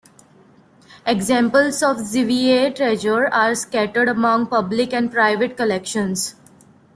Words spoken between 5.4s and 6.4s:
collections.